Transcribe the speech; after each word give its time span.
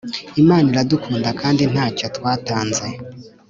Imana 0.41 0.65
iradukunda 0.73 1.29
kandi 1.41 1.63
ntacyo 1.71 2.05
twatanze 2.15 2.87